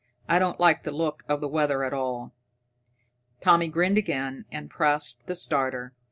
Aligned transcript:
I 0.27 0.39
don't 0.39 0.59
like 0.59 0.81
the 0.81 0.91
look 0.91 1.21
of 1.29 1.41
the 1.41 1.47
weather 1.47 1.83
at 1.83 1.93
all." 1.93 2.33
Tommy 3.39 3.67
grinned 3.67 3.99
again 3.99 4.45
and 4.51 4.67
pressed 4.67 5.27
the 5.27 5.35
starter. 5.35 5.93